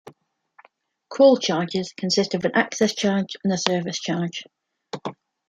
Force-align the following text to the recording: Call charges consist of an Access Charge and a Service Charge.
Call 1.09 1.37
charges 1.37 1.93
consist 1.95 2.33
of 2.33 2.43
an 2.43 2.53
Access 2.55 2.95
Charge 2.95 3.35
and 3.43 3.53
a 3.53 3.57
Service 3.59 3.99
Charge. 3.99 4.45